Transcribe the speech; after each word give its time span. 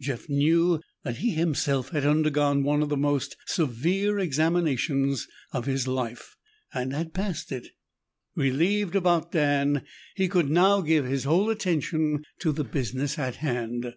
Jeff 0.00 0.30
knew 0.30 0.80
that 1.02 1.18
he 1.18 1.32
himself 1.32 1.90
had 1.90 2.06
undergone 2.06 2.62
one 2.62 2.80
of 2.82 2.88
the 2.88 2.96
most 2.96 3.36
severe 3.44 4.18
examinations 4.18 5.28
of 5.52 5.66
his 5.66 5.86
life 5.86 6.36
and 6.72 6.94
had 6.94 7.12
passed 7.12 7.52
it. 7.52 7.68
Relieved 8.34 8.96
about 8.96 9.30
Dan, 9.30 9.84
he 10.16 10.26
could 10.26 10.48
now 10.48 10.80
give 10.80 11.04
his 11.04 11.24
whole 11.24 11.50
attention 11.50 12.24
to 12.38 12.50
the 12.50 12.64
business 12.64 13.18
at 13.18 13.34
hand. 13.44 13.92